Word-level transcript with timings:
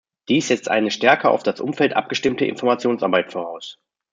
Dies 0.29 0.47
setzt 0.47 0.67
eine 0.67 0.89
stärker 0.89 1.29
auf 1.29 1.43
das 1.43 1.59
Umfeld 1.59 1.93
abgestimmte 1.95 2.43
Informationsarbeit 2.45 3.31
voraus. 3.31 3.77